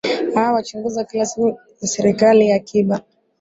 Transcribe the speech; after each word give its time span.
aa 0.35 0.51
wachunguza 0.53 1.03
kila 1.03 1.25
siku 1.25 1.59
za 1.79 1.87
serikali 1.87 2.49
ya 2.49 2.59
kiba 2.59 3.01